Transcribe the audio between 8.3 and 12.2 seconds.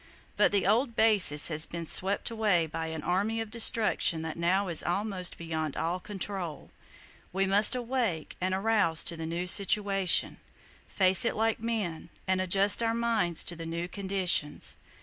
and arouse to the new situation, face it like men,